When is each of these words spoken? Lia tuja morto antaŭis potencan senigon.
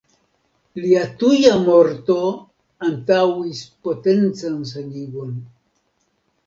Lia 0.85 1.01
tuja 1.23 1.51
morto 1.67 2.17
antaŭis 2.89 3.63
potencan 3.89 4.59
senigon. 4.75 5.33